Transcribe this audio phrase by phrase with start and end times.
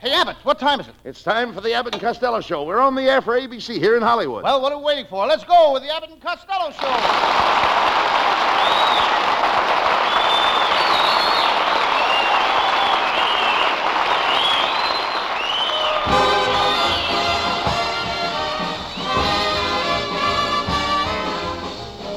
[0.00, 0.94] Hey, Abbott, what time is it?
[1.04, 2.62] It's time for the Abbott and Costello Show.
[2.62, 4.44] We're on the air for ABC here in Hollywood.
[4.44, 5.26] Well, what are we waiting for?
[5.26, 6.86] Let's go with the Abbott and Costello Show.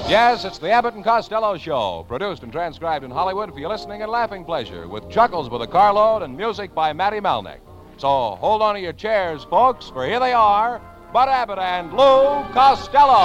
[0.08, 4.04] Yes, it's the Abbott and Costello Show, produced and transcribed in Hollywood for your listening
[4.04, 7.71] and laughing pleasure, with chuckles with a carload and music by Matty Malneck.
[8.02, 10.82] So hold on to your chairs, folks, for here they are,
[11.14, 13.12] Bud Abbott and Lou Costello.
[13.12, 13.20] all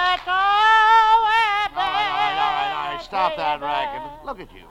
[0.00, 0.18] right,
[1.76, 3.00] all right, all right.
[3.04, 4.26] Stop that racket.
[4.26, 4.64] Look at you.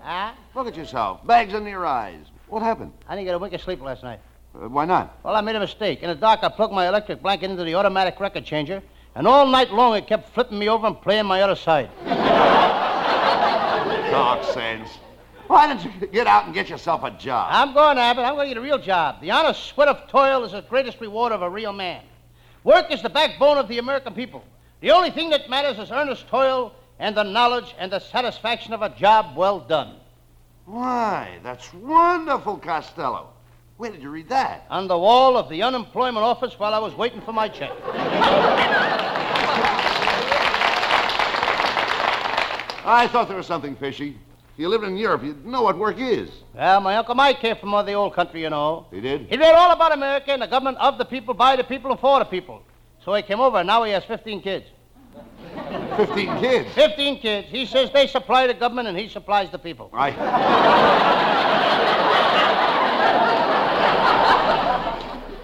[0.00, 0.32] Huh?
[0.56, 1.24] Look at yourself.
[1.24, 2.24] Bags under your eyes.
[2.48, 2.90] What happened?
[3.06, 4.18] I didn't get a wink of sleep last night.
[4.54, 5.18] Uh, why not?
[5.22, 6.02] Well, I made a mistake.
[6.02, 8.82] In the dark, I plugged my electric blanket into the automatic record changer,
[9.14, 11.90] and all night long it kept flipping me over and playing my other side.
[14.12, 14.90] Nonsense.
[15.46, 17.48] Why don't you get out and get yourself a job?
[17.50, 18.24] I'm going, Abbott.
[18.24, 19.20] I'm going to get a real job.
[19.20, 22.02] The honest sweat of toil is the greatest reward of a real man.
[22.64, 24.44] Work is the backbone of the American people.
[24.80, 28.82] The only thing that matters is earnest toil and the knowledge and the satisfaction of
[28.82, 29.96] a job well done.
[30.64, 33.30] Why, that's wonderful, Costello.
[33.76, 34.66] Where did you read that?
[34.70, 37.72] On the wall of the unemployment office while I was waiting for my check.
[42.84, 44.18] I thought there was something fishy.
[44.52, 46.30] If you lived in Europe, you'd know what work is.
[46.54, 48.86] Well, my Uncle Mike came from the old country, you know.
[48.90, 49.26] He did?
[49.28, 51.98] He read all about America and the government of the people, by the people, and
[51.98, 52.62] for the people.
[53.04, 54.66] So he came over, and now he has 15 kids.
[55.96, 56.72] Fifteen kids.
[56.74, 57.48] 15 kids.
[57.48, 59.90] He says they supply the government, and he supplies the people.
[59.92, 60.14] Right.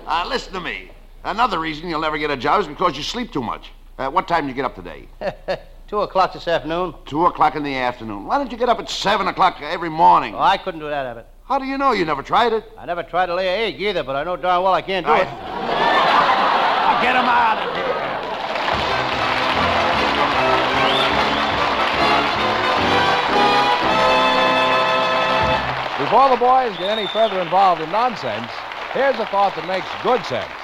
[0.08, 0.90] Uh, listen to me.
[1.24, 3.70] Another reason you'll never get a job is because you sleep too much.
[3.98, 5.08] Uh, what time did you get up today?
[5.88, 6.94] Two o'clock this afternoon.
[7.06, 8.26] Two o'clock in the afternoon.
[8.26, 10.34] Why don't you get up at seven o'clock every morning?
[10.34, 11.26] Oh, I couldn't do that, Abbott.
[11.44, 11.92] How do you know?
[11.92, 12.64] You never tried it.
[12.78, 15.06] I never tried to lay an egg either, but I know darn well I can't
[15.06, 15.28] do I- it.
[17.02, 17.88] Get him out of here.
[25.98, 28.48] Before the boys get any further involved in nonsense,
[28.98, 30.57] here's a thought that makes good sense.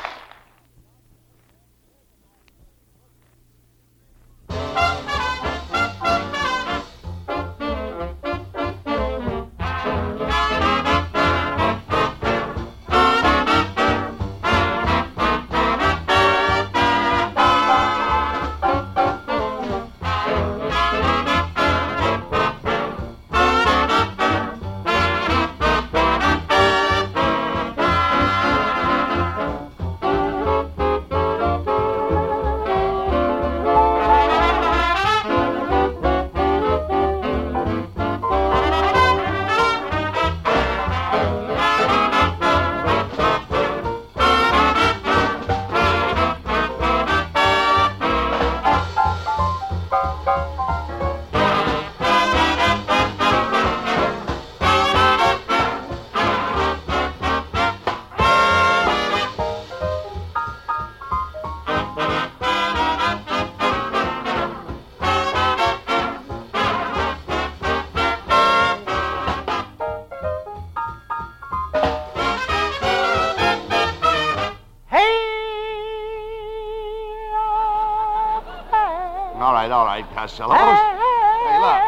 [79.68, 80.54] Right, all right, Costello.
[80.54, 81.80] Hey, look.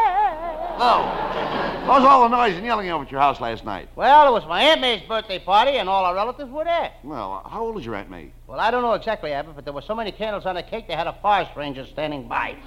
[0.78, 3.88] Lou, what was all the noise and yelling over at your house last night?
[3.97, 6.92] Well, it was my Aunt May's birthday party, and all our relatives were there.
[7.03, 8.31] Well, how old is your Aunt May?
[8.47, 10.86] Well, I don't know exactly, Abbott, but there were so many candles on the cake,
[10.88, 12.50] they had a forest ranger standing by.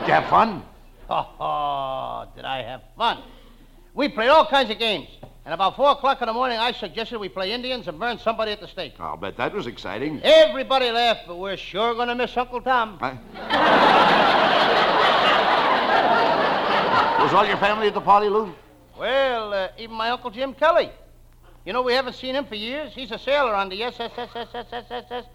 [0.00, 0.62] Did you have fun?
[1.10, 3.18] Oh, did I have fun?
[3.92, 5.06] We played all kinds of games.
[5.44, 8.52] And about 4 o'clock in the morning, I suggested we play Indians and burn somebody
[8.52, 8.94] at the stake.
[8.98, 10.22] I'll bet that was exciting.
[10.22, 12.98] Everybody laughed, but we're sure going to miss Uncle Tom.
[13.02, 13.18] I-
[17.22, 18.54] was all your family at the party, Lou?
[18.98, 20.90] Well, uh, even my Uncle Jim Kelly.
[21.66, 22.92] You know, we haven't seen him for years.
[22.94, 25.26] He's a sailor on the SSSSSSSS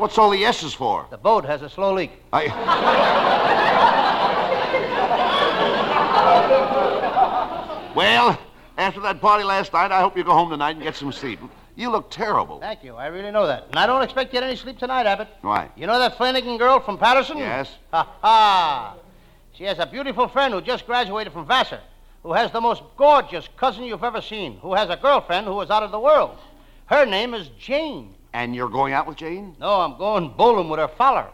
[0.00, 1.06] What's all the S's for?
[1.10, 2.12] The boat has a slow leak.
[2.32, 2.46] I...
[7.94, 8.40] well,
[8.78, 11.38] after that party last night, I hope you go home tonight and get some sleep.
[11.76, 12.60] You look terrible.
[12.60, 12.94] Thank you.
[12.94, 13.66] I really know that.
[13.68, 15.28] And I don't expect you to get any sleep tonight, Abbott.
[15.42, 15.68] Why?
[15.76, 17.36] You know that Flanagan girl from Paterson?
[17.36, 17.70] Yes.
[17.92, 18.96] Ha ha.
[19.52, 21.80] She has a beautiful friend who just graduated from Vassar,
[22.22, 25.68] who has the most gorgeous cousin you've ever seen, who has a girlfriend who is
[25.68, 26.38] out of the world.
[26.86, 28.14] Her name is Jane.
[28.32, 29.56] And you're going out with Jane?
[29.58, 31.28] No, I'm going bowling with her father.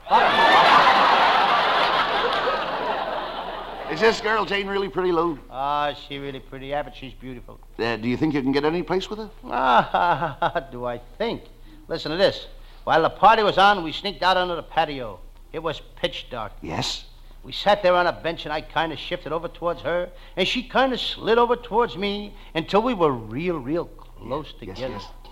[3.92, 5.38] Is this girl Jane really pretty, Lou?
[5.50, 6.94] Ah, she really pretty, Abbott.
[6.96, 7.60] She's beautiful.
[7.78, 9.30] Uh, do you think you can get any place with her?
[9.44, 11.42] Ah, do I think?
[11.86, 12.46] Listen to this.
[12.84, 15.20] While the party was on, we sneaked out onto the patio.
[15.52, 16.52] It was pitch dark.
[16.62, 17.04] Yes.
[17.44, 20.48] We sat there on a bench, and I kind of shifted over towards her, and
[20.48, 24.80] she kind of slid over towards me until we were real, real close together.
[24.80, 25.25] Yes, yes.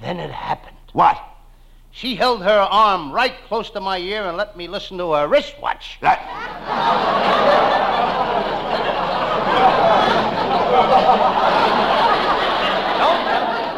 [0.00, 0.76] Then it happened.
[0.92, 1.22] What?
[1.90, 5.28] She held her arm right close to my ear and let me listen to her
[5.28, 5.98] wristwatch.
[6.00, 6.20] That.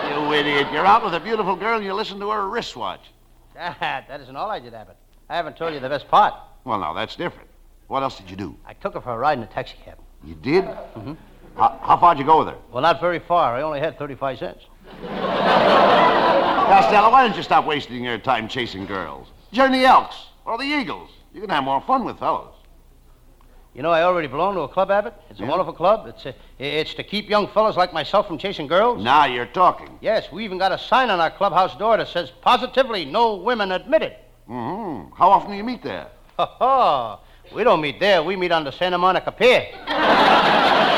[0.09, 0.69] You idiot.
[0.73, 3.11] You're out with a beautiful girl and you listen to her wristwatch.
[3.55, 4.97] That, that isn't all I did, Abbott.
[5.29, 6.35] I haven't told you the best part.
[6.65, 7.49] Well, now, that's different.
[7.89, 8.57] What else did you do?
[8.67, 9.99] I took her for a ride in a taxi cab.
[10.25, 10.65] You did?
[10.65, 11.15] Mm-hmm.
[11.57, 12.57] How, how far'd you go with her?
[12.73, 13.55] Well, not very far.
[13.55, 14.65] I only had 35 cents.
[16.69, 19.29] Costello, why don't you stop wasting your time chasing girls?
[19.53, 21.11] Join the Elks or the Eagles.
[21.33, 22.53] You can have more fun with fellows.
[23.75, 25.13] You know, I already belong to a club, Abbott.
[25.29, 25.49] It's a Yeah?
[25.51, 26.07] wonderful club.
[26.07, 29.03] It's, a, it's to keep young fellows like myself from chasing girls.
[29.05, 29.99] Now you're talking.
[30.01, 33.73] Yes, we even got a sign on our clubhouse door that says positively no women
[33.73, 34.15] admitted.
[34.49, 35.15] Mm-hmm.
[35.15, 36.09] How often do you meet there?
[36.39, 37.21] Ha ha!
[37.55, 38.23] We don't meet there.
[38.23, 39.67] We meet on the Santa Monica Pier.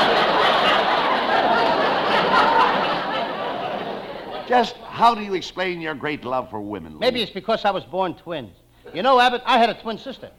[4.49, 6.93] Just how do you explain your great love for women?
[6.93, 6.99] Lou?
[6.99, 8.51] Maybe it's because I was born twins.
[8.95, 10.31] You know, Abbott, I had a twin sister.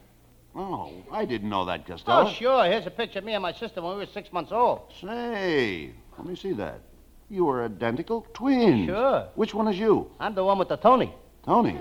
[0.57, 2.27] Oh, I didn't know that, Costello.
[2.27, 2.65] Oh, sure.
[2.65, 4.81] Here's a picture of me and my sister when we were six months old.
[5.01, 6.81] Say, let me see that.
[7.29, 8.87] You were identical twins.
[8.87, 9.29] Sure.
[9.37, 10.11] Which one is you?
[10.19, 11.15] I'm the one with the Tony.
[11.45, 11.79] Tony.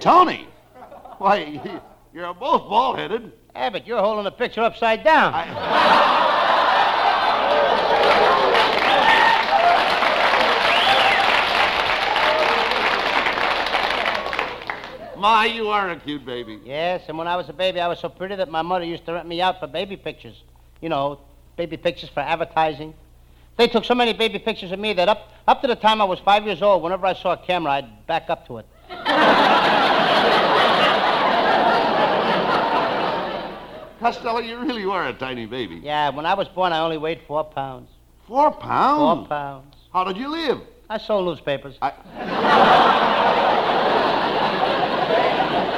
[0.00, 0.48] Tony?
[1.18, 1.82] Why,
[2.14, 3.30] you're both bald-headed.
[3.54, 5.34] Abbott, you're holding the picture upside down.
[15.18, 16.60] My, you are a cute baby.
[16.64, 19.04] Yes, and when I was a baby, I was so pretty that my mother used
[19.06, 20.42] to rent me out for baby pictures.
[20.80, 21.20] You know,
[21.56, 22.94] baby pictures for advertising.
[23.56, 26.04] They took so many baby pictures of me that up, up to the time I
[26.04, 28.66] was five years old, whenever I saw a camera, I'd back up to it.
[33.98, 35.80] Costello, you really were a tiny baby.
[35.82, 37.90] Yeah, when I was born, I only weighed four pounds.
[38.28, 39.00] Four pounds?
[39.00, 39.28] Four pounds?
[39.28, 39.74] pounds.
[39.92, 40.60] How did you live?
[40.88, 41.76] I sold newspapers.
[41.82, 41.90] I...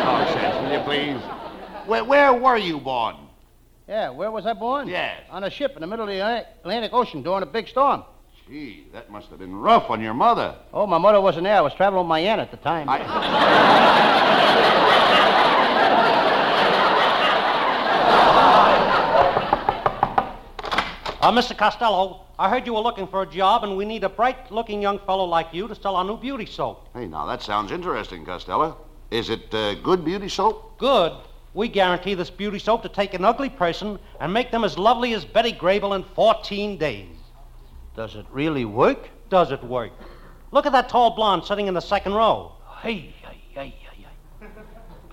[0.05, 1.23] oh, Chance, will you please?
[1.87, 3.17] Where, where were you born?
[3.89, 4.89] Yeah, where was I born?
[4.89, 5.23] Yes.
[5.31, 6.21] On a ship in the middle of the
[6.63, 8.03] Atlantic- Ocean during a big storm.
[8.49, 10.57] Gee, that must have been rough on your mother.
[10.73, 11.57] Oh, my mother wasn't there.
[11.57, 12.89] I was traveling with my aunt at the time.
[12.89, 12.99] I...
[21.23, 21.55] Uh, Mr.
[21.55, 24.81] Costello, I heard you were looking for a job, and we need a bright looking
[24.81, 26.89] young fellow like you to sell our new beauty soap.
[26.95, 28.79] Hey, now that sounds interesting, Costello.
[29.11, 30.79] Is it uh, good beauty soap?
[30.79, 31.13] Good.
[31.53, 35.15] We guarantee this beauty soap to take an ugly person and make them as lovely
[35.15, 37.17] as Betty Grable in 14 days.
[37.97, 39.09] Does it really work?
[39.29, 39.91] Does it work?
[40.53, 42.53] Look at that tall blonde sitting in the second row.
[42.83, 44.07] Hey, hey, hey, hey,
[44.41, 44.47] hey.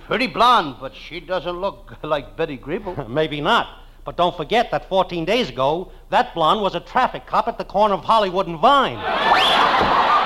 [0.05, 3.07] Pretty blonde, but she doesn't look like Betty Grable.
[3.09, 3.79] Maybe not.
[4.05, 7.65] But don't forget that 14 days ago, that blonde was a traffic cop at the
[7.65, 8.97] corner of Hollywood and Vine.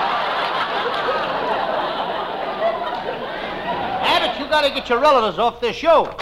[4.51, 6.13] Abbott, you gotta get your relatives off this show.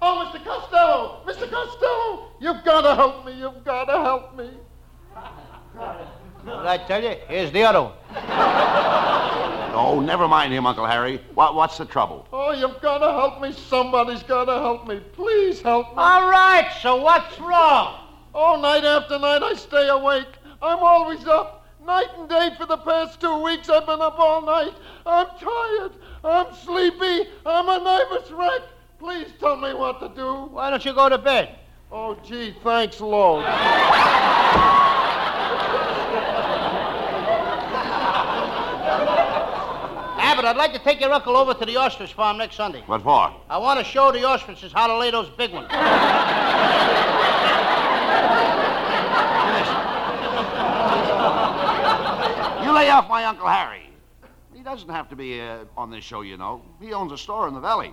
[0.00, 0.42] Oh, Mr.
[0.44, 1.22] Costello!
[1.26, 1.50] Mr.
[1.50, 2.30] Costello!
[2.40, 3.32] You've got to help me.
[3.32, 4.50] You've got to help me.
[5.74, 5.98] What
[6.44, 7.16] did I tell you?
[7.28, 7.92] Here's the other one.
[9.74, 11.20] Oh, never mind him, Uncle Harry.
[11.34, 12.26] What, what's the trouble?
[12.32, 13.52] Oh, you've got to help me.
[13.52, 15.00] Somebody's got to help me.
[15.12, 15.94] Please help me.
[15.96, 18.08] All right, so what's wrong?
[18.34, 20.28] Oh, night after night I stay awake.
[20.62, 21.57] I'm always up.
[21.88, 24.74] Night and day for the past two weeks I've been up all night.
[25.06, 25.92] I'm tired.
[26.22, 27.30] I'm sleepy.
[27.46, 28.60] I'm a nervous wreck.
[28.98, 30.50] Please tell me what to do.
[30.52, 31.56] Why don't you go to bed?
[31.90, 33.46] Oh, gee, thanks, Lord.
[40.18, 42.82] Abbott, I'd like to take your uncle over to the ostrich farm next Sunday.
[42.84, 43.34] What for?
[43.48, 45.68] I want to show the ostriches how to lay those big ones.
[52.78, 53.90] Lay off my Uncle Harry.
[54.54, 56.62] He doesn't have to be uh, on this show, you know.
[56.80, 57.92] He owns a store in the valley.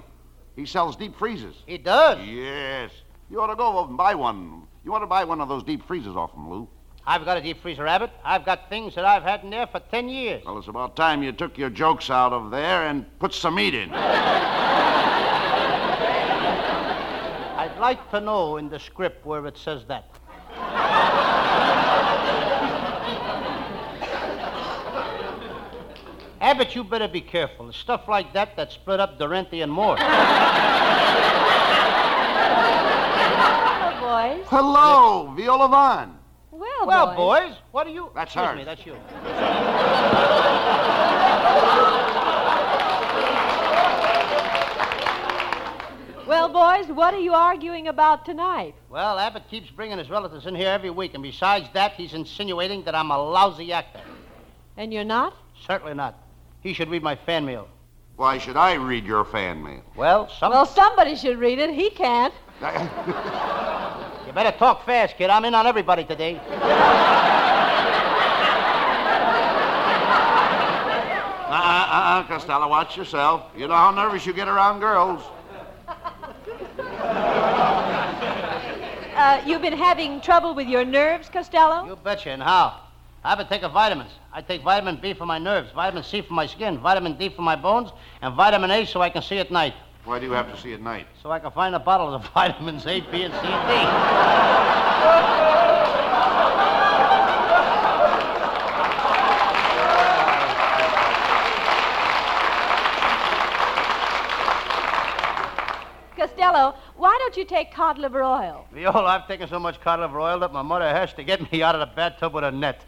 [0.55, 1.55] He sells deep freezers.
[1.65, 2.25] He does.
[2.25, 2.91] Yes.
[3.29, 4.63] You ought to go over and buy one.
[4.83, 6.67] You ought to buy one of those deep freezers off him, Lou.
[7.07, 8.11] I've got a deep freezer, Abbott.
[8.23, 10.43] I've got things that I've had in there for ten years.
[10.45, 13.75] Well, it's about time you took your jokes out of there and put some meat
[13.75, 13.91] in.
[13.93, 14.01] I'd
[17.79, 20.05] like to know in the script where it says that.
[26.45, 27.69] Abbott, you better be careful.
[27.69, 29.97] It's stuff like that that split up Durante and Moore.
[33.97, 34.45] Hello, boys.
[34.47, 36.19] Hello, Viola Vaughn.
[36.51, 37.49] Well, well, boys.
[37.49, 38.11] boys, what are you?
[38.13, 38.57] That's Excuse hers.
[38.59, 38.93] me, that's you.
[46.27, 48.75] Well, boys, what are you arguing about tonight?
[48.91, 52.83] Well, Abbott keeps bringing his relatives in here every week, and besides that, he's insinuating
[52.83, 54.01] that I'm a lousy actor.
[54.77, 55.33] And you're not?
[55.65, 56.24] Certainly not.
[56.65, 57.67] He should read my fan mail.
[58.15, 59.83] Why should I read your fan mail?
[59.95, 60.51] Well, some.
[60.51, 61.69] Well, somebody should read it.
[61.69, 62.33] He can't.
[64.25, 65.29] You better talk fast, kid.
[65.29, 66.41] I'm in on everybody today.
[71.47, 73.51] Uh-uh, uh-uh, Costello, watch yourself.
[73.55, 75.21] You know how nervous you get around girls.
[79.15, 81.85] Uh, you've been having trouble with your nerves, Costello?
[81.85, 82.31] You betcha.
[82.31, 82.84] And how?
[83.25, 84.11] I've been taking vitamins.
[84.31, 87.41] I take vitamin B for my nerves, vitamin C for my skin, vitamin D for
[87.41, 87.89] my bones,
[88.21, 89.73] and vitamin A so I can see at night.
[90.03, 91.07] Why do you have to see at night?
[91.23, 94.85] So I can find the bottles of vitamins A, B, and C, and D.
[106.15, 108.67] Costello, why don't you take cod liver oil?
[108.71, 111.63] Viola, I've taken so much cod liver oil that my mother has to get me
[111.63, 112.85] out of the bathtub with a net.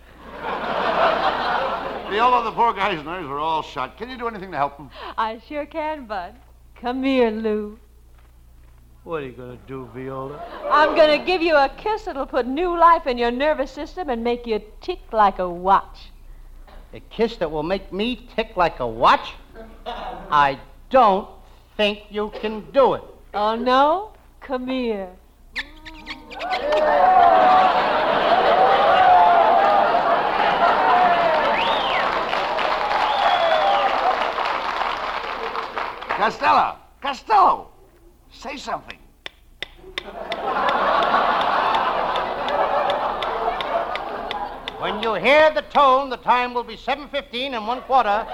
[2.10, 3.98] Viola, the poor guy's nerves are all shot.
[3.98, 4.90] Can you do anything to help him?
[5.18, 6.36] I sure can, Bud.
[6.80, 7.78] Come here, Lou.
[9.04, 10.42] What are you going to do, Viola?
[10.70, 14.10] I'm going to give you a kiss that'll put new life in your nervous system
[14.10, 16.12] and make you tick like a watch.
[16.94, 19.34] A kiss that will make me tick like a watch?
[19.86, 20.60] I
[20.90, 21.28] don't
[21.76, 23.04] think you can do it.
[23.34, 24.14] Oh, no?
[24.40, 25.10] Come here.
[36.18, 36.76] Costello!
[37.00, 37.68] Costello!
[38.32, 38.98] Say something.
[44.80, 48.26] When you hear the tone, the time will be 7.15 and one quarter.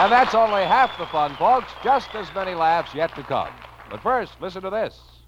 [0.00, 1.70] And that's only half the fun, folks.
[1.84, 3.54] Just as many laughs yet to come.
[3.88, 5.19] But first, listen to this.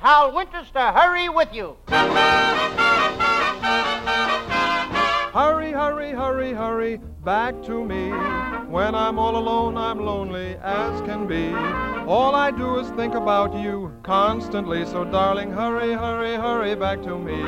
[0.00, 1.76] Hal Winters to hurry with you.
[5.34, 8.08] Hurry, hurry, hurry, hurry, back to me.
[8.70, 11.52] When I'm all alone, I'm lonely as can be.
[12.08, 14.86] All I do is think about you constantly.
[14.86, 17.42] So, darling, hurry, hurry, hurry back to me.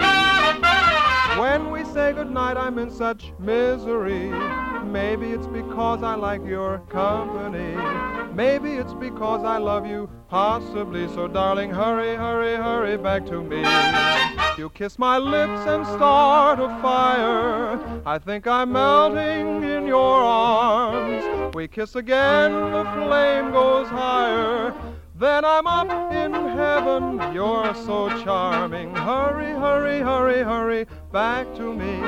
[1.40, 4.28] When we say goodnight, I'm in such misery.
[4.84, 7.72] Maybe it's because I like your company.
[8.34, 11.06] Maybe it's because I love you, possibly.
[11.08, 13.62] So, darling, hurry, hurry, hurry back to me.
[14.58, 17.78] You kiss my lips and start a fire.
[18.06, 21.54] I think I'm melting in your arms.
[21.54, 24.74] We kiss again, the flame goes higher.
[25.22, 27.32] Then I'm up in heaven.
[27.32, 28.92] You're so charming.
[28.92, 32.02] Hurry, hurry, hurry, hurry back to me.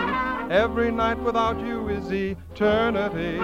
[0.53, 3.39] Every night without you is eternity.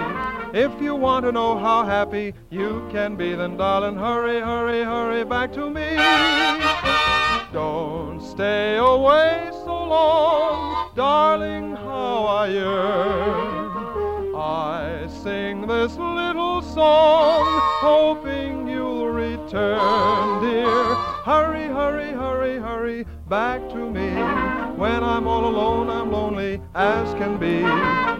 [0.53, 5.23] If you want to know how happy you can be, then darling, hurry, hurry, hurry
[5.23, 5.95] back to me.
[7.53, 14.35] Don't stay away so long, darling, how I yearn.
[14.35, 17.45] I sing this little song,
[17.79, 18.30] hoping
[23.31, 24.09] back to me.
[24.75, 27.63] When I'm all alone, I'm lonely as can be.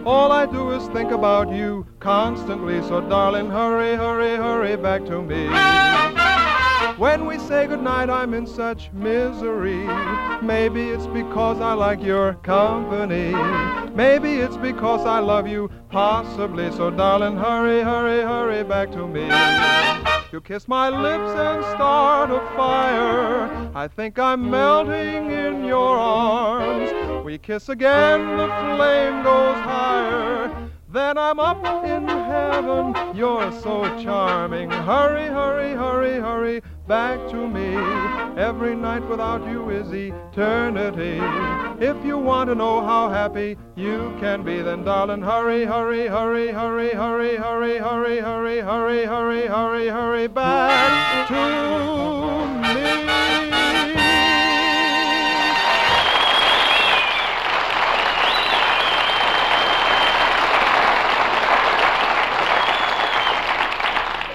[0.06, 5.20] All I do is think about you constantly, so darling, hurry, hurry, hurry back to
[5.20, 5.48] me.
[6.96, 9.84] When we say goodnight, I'm in such misery.
[10.40, 13.34] Maybe it's because I like your company.
[13.94, 16.72] Maybe it's because I love you, possibly.
[16.72, 19.28] So, darling, hurry, hurry, hurry back to me.
[20.32, 23.70] You kiss my lips and start a fire.
[23.74, 27.22] I think I'm melting in your arms.
[27.22, 30.61] We kiss again, the flame goes higher.
[30.92, 33.16] Then I'm up in heaven.
[33.16, 34.70] You're so charming.
[34.70, 37.74] Hurry, hurry, hurry, hurry back to me.
[38.38, 41.18] Every night without you is eternity.
[41.82, 46.52] If you want to know how happy you can be, then darling, hurry, hurry, hurry,
[46.52, 52.61] hurry, hurry, hurry, hurry, hurry, hurry, hurry, hurry, hurry back to me.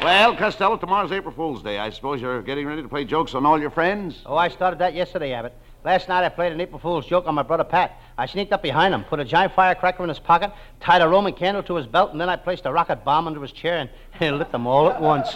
[0.07, 1.79] Well, Costello, tomorrow's April Fool's Day.
[1.79, 4.21] I suppose you're getting ready to play jokes on all your friends?
[4.25, 5.53] Oh, I started that yesterday, Abbott.
[5.83, 7.99] Last night I played an April Fool's joke on my brother Pat.
[8.17, 11.33] I sneaked up behind him, put a giant firecracker in his pocket, tied a Roman
[11.33, 13.89] candle to his belt, and then I placed a rocket bomb under his chair
[14.21, 15.35] and, lit them all at once.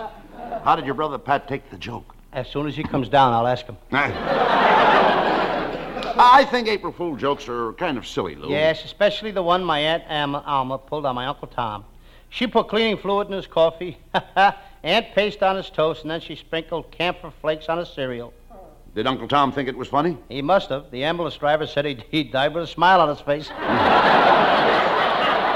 [0.64, 2.16] How did your brother Pat take the joke?
[2.32, 3.76] As soon as he comes down, I'll ask him.
[6.14, 6.34] Ah.
[6.34, 8.50] I think April Fool jokes are kind of silly, Lou.
[8.50, 11.84] Yes, especially the one my Aunt Alma, Alma pulled on my Uncle Tom.
[12.32, 13.98] She put cleaning fluid in his coffee,
[14.84, 18.34] ant paste on his toast, and then she sprinkled camphor flakes on his cereal.
[18.96, 20.18] Did Uncle Tom think it was funny?
[20.30, 20.90] He must have.
[20.92, 23.52] The ambulance driver said he, he died with a smile on his face.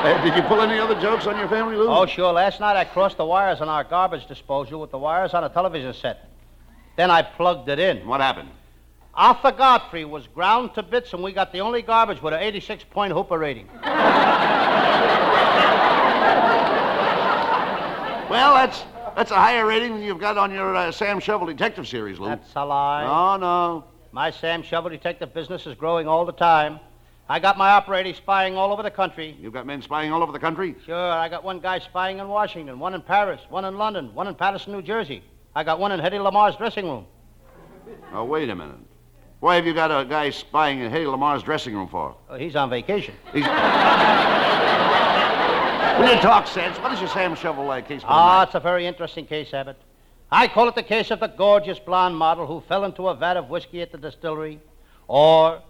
[0.05, 1.87] Uh, did you pull any other jokes on your family, Lou?
[1.89, 2.31] Oh, sure.
[2.31, 5.49] Last night I crossed the wires on our garbage disposal with the wires on a
[5.49, 6.29] television set.
[6.95, 8.05] Then I plugged it in.
[8.05, 8.49] What happened?
[9.15, 12.83] Arthur Godfrey was ground to bits, and we got the only garbage with an 86
[12.91, 13.67] point Hooper rating.
[18.29, 18.83] Well, that's
[19.15, 22.27] that's a higher rating than you've got on your uh, Sam Shovel Detective series, Lou.
[22.27, 23.03] That's a lie.
[23.05, 23.85] Oh, no.
[24.11, 26.79] My Sam Shovel detective business is growing all the time.
[27.29, 29.37] I got my operators spying all over the country.
[29.39, 30.75] You've got men spying all over the country?
[30.85, 34.27] Sure, I got one guy spying in Washington, one in Paris, one in London, one
[34.27, 35.23] in Paterson, New Jersey.
[35.55, 37.05] I got one in Hedy Lamarr's dressing room.
[38.13, 38.75] Oh, wait a minute.
[39.39, 42.15] Why have you got a guy spying in Hedy Lamarr's dressing room for?
[42.29, 43.15] Oh, he's on vacation.
[43.33, 43.45] He's...
[45.99, 46.77] Will you talk sense?
[46.79, 48.01] What is your Sam Shovel uh, case?
[48.03, 49.77] Ah, it's a very interesting case, Abbott.
[50.29, 53.37] I call it the case of the gorgeous blonde model who fell into a vat
[53.37, 54.59] of whiskey at the distillery,
[55.07, 55.61] or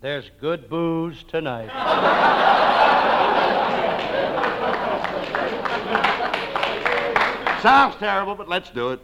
[0.00, 1.68] there's good booze tonight.
[7.62, 9.00] Sounds terrible, but let's do it.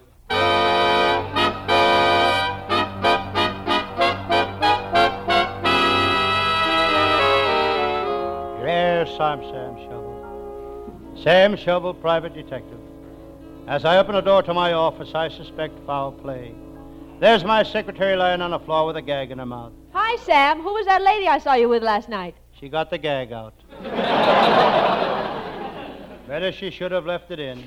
[8.65, 10.04] Yes, I'm Sam Shovel.
[11.25, 12.79] Sam Shovel, private detective.
[13.67, 16.55] As I open the door to my office, I suspect foul play.
[17.19, 19.73] There's my secretary lying on the floor with a gag in her mouth.
[19.95, 20.61] Hi, Sam.
[20.61, 22.35] Who was that lady I saw you with last night?
[22.61, 23.55] She got the gag out.
[26.29, 27.65] Better she should have left it in.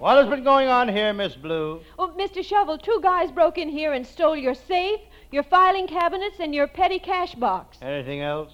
[0.00, 1.80] What has been going on here, Miss Blue?
[1.96, 2.44] Oh, Mr.
[2.44, 4.98] Shovel, two guys broke in here and stole your safe,
[5.30, 7.78] your filing cabinets, and your petty cash box.
[7.80, 8.50] Anything else?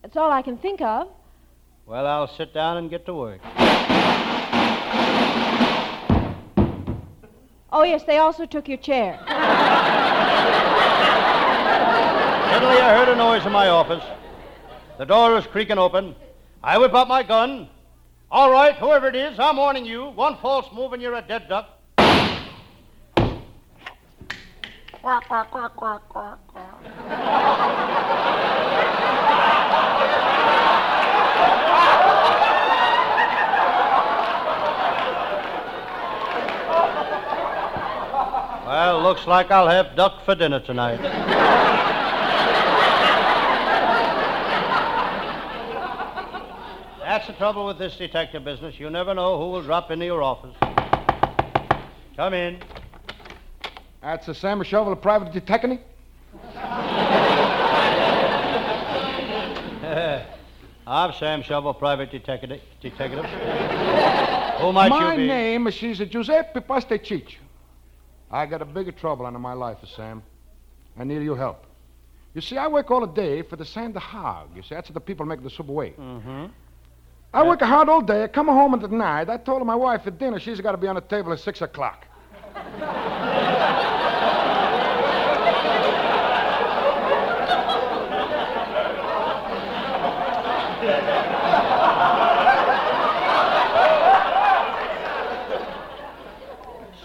[0.00, 1.10] That's all I can think of.
[1.90, 3.40] Well, I'll sit down and get to work.
[7.72, 9.18] Oh, yes, they also took your chair.
[9.18, 9.34] Suddenly,
[12.80, 14.04] I heard a noise in my office.
[14.98, 16.14] The door was creaking open.
[16.62, 17.68] I whip out my gun.
[18.30, 20.10] All right, whoever it is, I'm warning you.
[20.10, 21.70] One false move and you're a dead duck.
[38.90, 40.96] Well, looks like I'll have duck for dinner tonight.
[46.98, 48.80] That's the trouble with this detective business.
[48.80, 50.56] You never know who will drop into your office.
[52.16, 52.58] Come in.
[54.02, 55.78] That's a Sam Shovel, a private detective?
[60.88, 62.60] I'm Sam Shovel, private detective.
[62.80, 63.24] detective.
[64.60, 65.28] Who might my you be?
[65.28, 67.36] My name is Giuseppe Pasticiccio.
[68.30, 70.22] I got a bigger trouble under my life, Sam.
[70.98, 71.66] I need your help.
[72.34, 74.50] You see, I work all day for the Sam the Hog.
[74.54, 75.90] You see, that's the people make the subway.
[75.92, 76.46] Mm-hmm.
[77.32, 78.24] I work hard all day.
[78.24, 79.28] I come home at night.
[79.28, 81.62] I told my wife at dinner she's got to be on the table at 6
[81.62, 82.06] o'clock.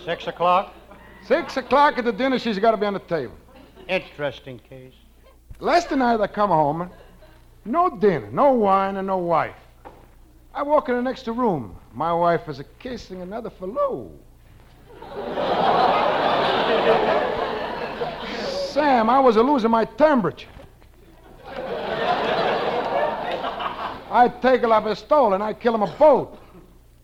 [0.06, 0.72] Six o'clock.
[1.28, 3.34] 6 o'clock at the dinner, she's got to be on the table.
[3.88, 4.94] Interesting case.
[5.60, 6.90] Last night I come home,
[7.64, 9.56] no dinner, no wine, and no wife.
[10.54, 11.76] I walk in the next room.
[11.94, 14.12] My wife is a kissing another fellow.
[18.70, 20.48] Sam, I was a losing my temperature.
[24.12, 26.40] I take a la pistol and I kill him a boat.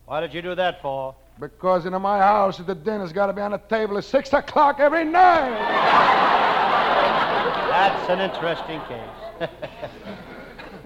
[0.05, 1.15] Why did you do that for?
[1.39, 4.79] Because in my house, the dinner's got to be on the table at 6 o'clock
[4.79, 5.49] every night.
[7.69, 9.49] That's an interesting case.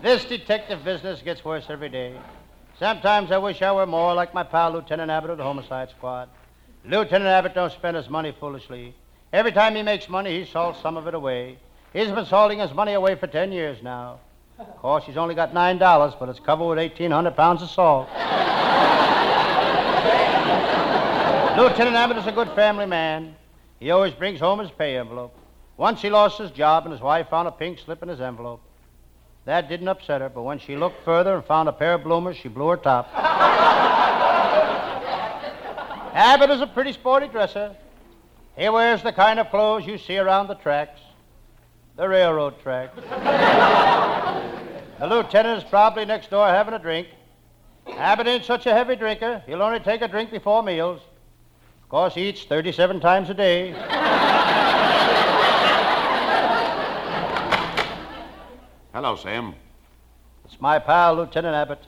[0.02, 2.16] this detective business gets worse every day.
[2.80, 6.30] Sometimes I wish I were more like my pal Lieutenant Abbott of the Homicide Squad.
[6.86, 8.94] Lieutenant Abbott don't spend his money foolishly.
[9.34, 11.58] Every time he makes money, he salts some of it away.
[11.94, 14.20] He's been salting his money away for ten years now.
[14.60, 17.70] Of course, he's only got nine dollars, but it's covered with eighteen hundred pounds of
[17.70, 18.08] salt.
[21.58, 23.34] Lieutenant Abbott is a good family man.
[23.80, 25.34] He always brings home his pay envelope.
[25.78, 28.62] Once he lost his job, and his wife found a pink slip in his envelope.
[29.46, 32.36] That didn't upset her, but when she looked further and found a pair of bloomers,
[32.36, 33.10] she blew her top.
[36.14, 37.74] Abbott is a pretty sporty dresser.
[38.58, 41.00] He wears the kind of clothes you see around the tracks,
[41.96, 42.96] the railroad tracks.
[45.00, 47.08] the lieutenant is probably next door having a drink.
[47.88, 49.42] Abbott ain't such a heavy drinker.
[49.46, 51.00] He'll only take a drink before meals.
[51.96, 53.72] Course, he eats 37 times a day.
[58.92, 59.56] Hello, Sam.
[60.44, 61.80] It's my pal, Lieutenant Abbott.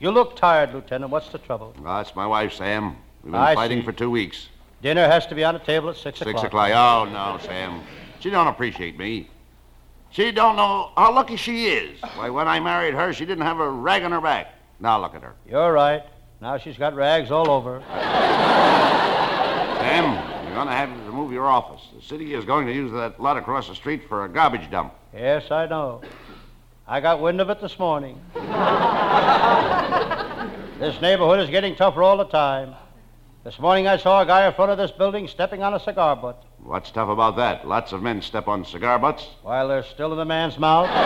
[0.00, 1.12] You look tired, Lieutenant.
[1.12, 1.76] What's the trouble?
[1.76, 2.96] Ah, oh, that's my wife, Sam.
[3.22, 3.84] We've been I fighting see.
[3.84, 4.48] for two weeks.
[4.82, 6.38] Dinner has to be on the table at 6 o'clock.
[6.38, 6.70] Six o'clock.
[6.70, 7.06] o'clock.
[7.08, 7.82] Oh, no, Sam.
[8.18, 9.30] She don't appreciate me.
[10.10, 12.00] She don't know how lucky she is.
[12.16, 14.52] Why, when I married her, she didn't have a rag on her back.
[14.80, 15.36] Now look at her.
[15.48, 16.02] You're right.
[16.40, 17.80] Now she's got rags all over.
[19.96, 20.12] Sam,
[20.44, 21.80] you're going to have to move your office.
[21.94, 24.92] The city is going to use that lot across the street for a garbage dump.
[25.14, 26.02] Yes, I know.
[26.86, 28.20] I got wind of it this morning.
[28.34, 28.44] this
[31.00, 32.74] neighborhood is getting tougher all the time.
[33.42, 36.14] This morning I saw a guy in front of this building stepping on a cigar
[36.14, 37.66] butt What's tough about that?
[37.66, 39.26] Lots of men step on cigar butts.
[39.40, 40.90] while they're still in the man's mouth.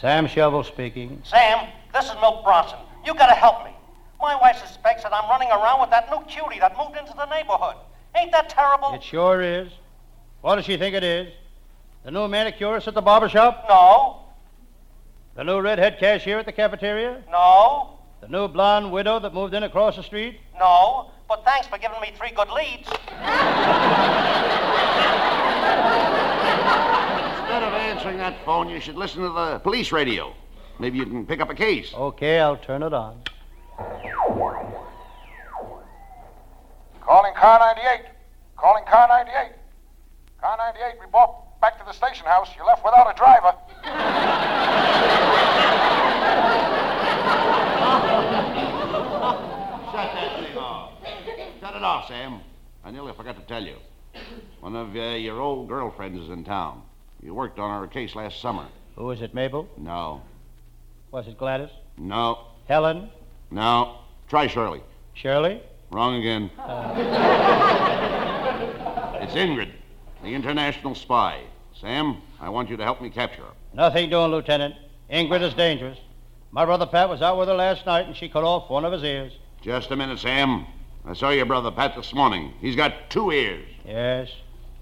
[0.00, 1.22] Sam Shovel speaking.
[1.24, 1.68] Sam,
[2.00, 2.78] this is Milt Bronson.
[3.04, 3.72] You gotta help me.
[4.20, 7.26] My wife suspects that I'm running around with that new cutie that moved into the
[7.26, 7.74] neighborhood.
[8.16, 8.94] Ain't that terrible?
[8.94, 9.68] It sure is.
[10.40, 11.30] What does she think it is?
[12.04, 13.66] The new manicurist at the barber shop?
[13.68, 14.22] No,
[15.36, 17.22] The new redhead cashier at the cafeteria?
[17.30, 20.40] no, The new blonde widow that moved in across the street?
[20.58, 21.10] no.
[21.28, 22.88] But thanks for giving me three good leads.
[22.88, 22.98] Instead
[27.62, 30.34] of answering that phone, you should listen to the police radio.
[30.80, 31.92] Maybe you can pick up a case.
[31.94, 33.20] Okay, I'll turn it on.
[37.02, 38.06] Calling car 98.
[38.56, 39.52] Calling car 98.
[40.40, 42.48] Car 98, we report back to the station house.
[42.56, 43.54] You left without a driver.
[49.92, 50.92] Shut that thing off.
[51.60, 52.40] Shut it off, Sam.
[52.84, 53.76] I nearly forgot to tell you.
[54.60, 56.84] One of uh, your old girlfriends is in town.
[57.22, 58.66] You worked on her case last summer.
[58.96, 59.68] Who is it, Mabel?
[59.76, 60.22] No.
[61.12, 61.70] Was it Gladys?
[61.98, 62.38] No.
[62.68, 63.10] Helen?
[63.50, 63.96] No.
[64.28, 64.80] Try Shirley.
[65.14, 65.60] Shirley?
[65.90, 66.48] Wrong again.
[66.56, 66.94] Ah.
[69.20, 69.72] it's Ingrid,
[70.22, 71.40] the international spy.
[71.74, 73.50] Sam, I want you to help me capture her.
[73.74, 74.76] Nothing doing, Lieutenant.
[75.10, 75.98] Ingrid is dangerous.
[76.52, 78.92] My brother Pat was out with her last night and she cut off one of
[78.92, 79.32] his ears.
[79.62, 80.64] Just a minute, Sam.
[81.04, 82.52] I saw your brother Pat this morning.
[82.60, 83.66] He's got two ears.
[83.84, 84.30] Yes.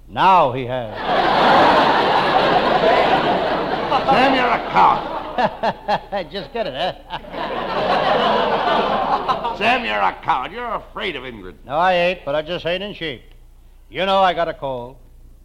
[0.09, 0.95] Now he has.
[4.09, 5.18] Sam, you're a coward.
[6.33, 6.95] Just get it, huh?
[9.59, 10.51] Sam, you're a coward.
[10.51, 11.55] You're afraid of Ingrid.
[11.65, 13.23] no, I ain't, but I just ain't in shape.
[13.89, 14.97] You know I got a cold.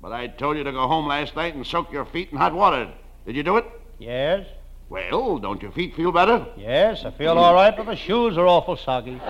[0.02, 2.54] But I told you to go home last night and soak your feet in hot
[2.54, 2.92] water.
[3.26, 3.66] Did you do it?
[4.00, 4.48] Yes?
[4.90, 6.46] Well, don't your feet feel better?
[6.58, 9.12] Yes, I feel all right, but my shoes are awful soggy.
[9.12, 9.22] Enough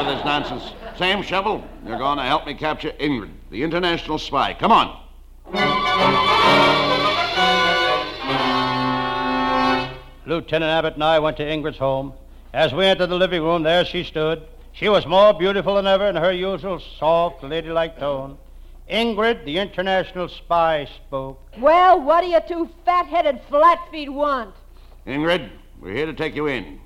[0.00, 0.74] of this nonsense.
[0.96, 4.54] Sam Shovel, you're going to help me capture Ingrid, the international spy.
[4.54, 4.98] Come on.
[10.24, 12.12] Lieutenant Abbott and I went to Ingrid's home.
[12.52, 14.42] As we entered the living room, there she stood.
[14.72, 18.38] She was more beautiful than ever in her usual soft, ladylike tone.
[18.90, 21.40] Ingrid, the international spy, spoke.
[21.58, 24.54] Well, what do you two fat-headed flat feet want?
[25.06, 26.80] Ingrid, we're here to take you in.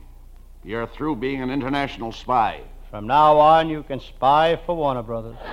[0.64, 2.62] You're through being an international spy.
[2.90, 5.36] From now on, you can spy for Warner Brothers.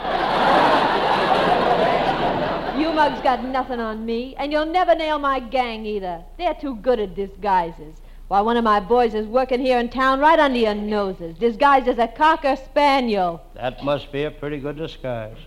[2.78, 6.24] You mugs got nothing on me, and you'll never nail my gang either.
[6.40, 7.98] They're too good at disguises.
[8.30, 11.88] Why, one of my boys is working here in town right under your noses, disguised
[11.88, 13.44] as a cocker spaniel.
[13.54, 15.38] That must be a pretty good disguise.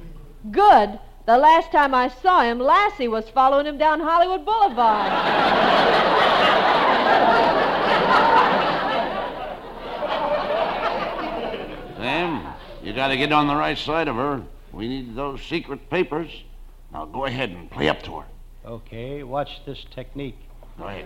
[0.53, 1.01] Good.
[1.27, 5.11] The last time I saw him, Lassie was following him down Hollywood Boulevard.
[11.97, 14.45] Sam, you got to get on the right side of her.
[14.71, 16.31] We need those secret papers.
[16.97, 18.25] Now go ahead and play up to her.
[18.65, 20.39] Okay, watch this technique.
[20.79, 21.05] Go ahead.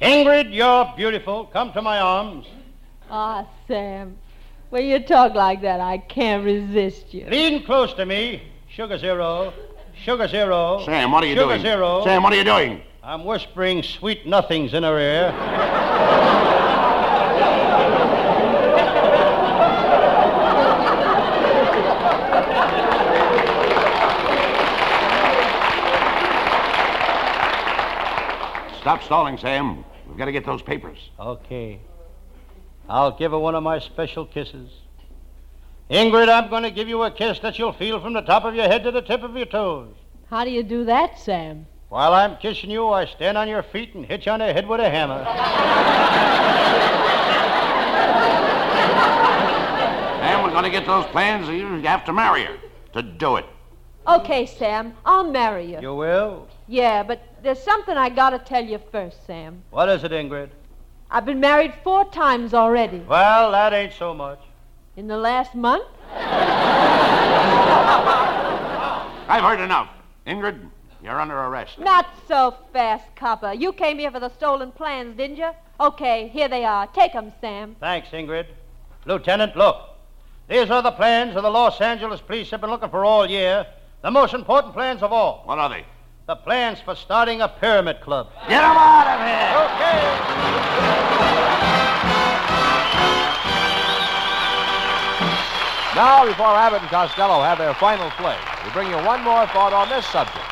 [0.00, 1.44] Ingrid, you're beautiful.
[1.52, 2.46] Come to my arms.
[3.10, 4.16] Ah, Sam.
[4.70, 7.26] When you talk like that, I can't resist you.
[7.26, 8.44] Lean close to me.
[8.70, 9.52] Sugar zero.
[10.04, 10.80] Sugar zero.
[10.86, 11.60] Sam, what are you Sugar doing?
[11.60, 12.02] zero.
[12.02, 12.80] Sam, what are you doing?
[13.02, 16.45] I'm whispering sweet nothings in her ear.
[28.86, 29.84] Stop stalling, Sam.
[30.06, 31.10] We've got to get those papers.
[31.18, 31.80] Okay.
[32.88, 34.70] I'll give her one of my special kisses.
[35.90, 38.54] Ingrid, I'm going to give you a kiss that you'll feel from the top of
[38.54, 39.92] your head to the tip of your toes.
[40.30, 41.66] How do you do that, Sam?
[41.88, 44.68] While I'm kissing you, I stand on your feet and hit you on the head
[44.68, 45.24] with a hammer.
[50.20, 51.48] Sam, we're going to get those plans.
[51.48, 52.56] You have to marry her
[52.92, 53.46] to do it.
[54.06, 55.80] Okay, Sam, I'll marry you.
[55.80, 56.46] You will?
[56.68, 59.62] Yeah, but there's something I gotta tell you first, Sam.
[59.70, 60.50] What is it, Ingrid?
[61.10, 62.98] I've been married four times already.
[62.98, 64.40] Well, that ain't so much.
[64.96, 65.86] In the last month?
[69.28, 69.88] I've heard enough.
[70.26, 70.58] Ingrid,
[71.02, 71.78] you're under arrest.
[71.78, 73.52] Not so fast, copper.
[73.52, 75.50] You came here for the stolen plans, didn't you?
[75.78, 76.86] Okay, here they are.
[76.88, 77.76] Take 'em, Sam.
[77.78, 78.46] Thanks, Ingrid.
[79.04, 79.90] Lieutenant, look.
[80.48, 83.66] These are the plans that the Los Angeles police have been looking for all year.
[84.02, 85.42] The most important plans of all.
[85.44, 85.84] What are they?
[86.26, 88.26] The plans for starting a pyramid club.
[88.48, 89.54] Get them out of here!
[89.62, 90.26] Okay.
[95.94, 99.72] Now, before Abbott and Costello have their final play, we bring you one more thought
[99.72, 100.45] on this subject.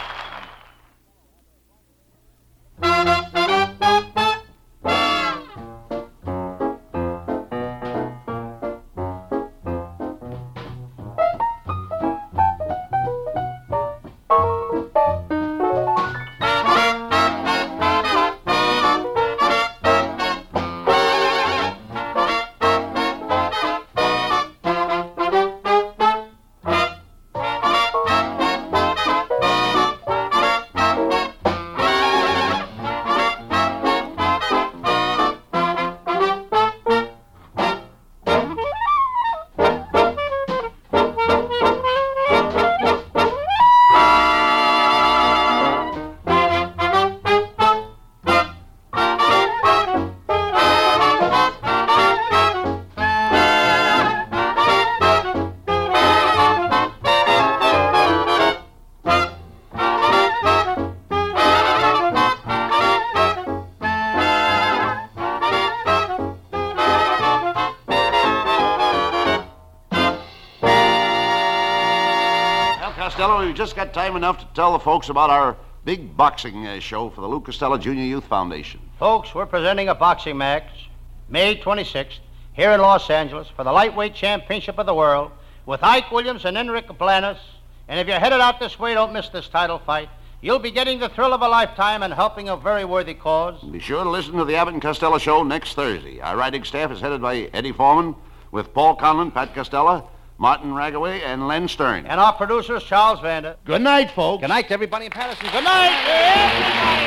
[73.55, 77.09] We've just got time enough to tell the folks about our big boxing uh, show
[77.09, 78.81] for the Lou Costello Junior Youth Foundation.
[78.99, 80.91] Folks, we're presenting a boxing match
[81.29, 82.19] May 26th
[82.53, 85.31] here in Los Angeles for the lightweight championship of the world
[85.67, 87.39] with Ike Williams and Enrique Bolanos.
[87.87, 90.09] And if you're headed out this way, don't miss this title fight.
[90.41, 93.63] You'll be getting the thrill of a lifetime and helping a very worthy cause.
[93.63, 96.21] Be sure to listen to the Abbott and Costello show next Thursday.
[96.21, 98.17] Our writing staff is headed by Eddie Forman
[98.51, 102.07] with Paul Conlon, Pat Costello, Martin Ragaway, and Len Stern.
[102.07, 103.57] And our producer is Charles Vanda.
[103.65, 104.41] Good night, folks.
[104.41, 105.49] Good night to everybody in Paterson.
[105.53, 107.05] Good night.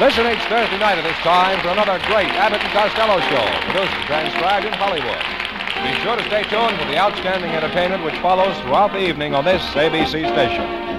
[0.00, 3.94] Listen each Thursday night at this time for another great Abbott and Costello show, produced
[3.94, 5.22] and transcribed in Hollywood.
[5.78, 9.44] Be sure to stay tuned for the outstanding entertainment which follows throughout the evening on
[9.44, 10.91] this ABC station.